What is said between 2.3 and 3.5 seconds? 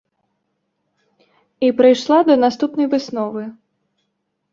наступнай высновы.